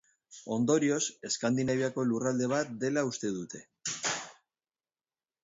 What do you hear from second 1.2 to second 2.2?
Eskandinaviako